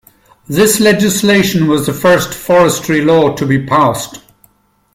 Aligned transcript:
This 0.47 0.79
legislation 0.79 1.67
was 1.67 1.85
the 1.85 1.93
first 1.93 2.33
forestry 2.33 3.05
law 3.05 3.35
to 3.35 3.45
be 3.45 3.63
passed. 3.63 4.19